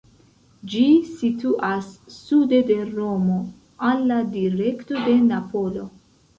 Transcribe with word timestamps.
Ĝi 0.71 0.79
situas 1.17 1.91
sude 2.15 2.63
de 2.71 2.79
Romo, 2.95 3.37
al 3.91 4.05
la 4.15 4.21
direkto 4.35 5.07
de 5.07 5.19
Napolo. 5.31 5.89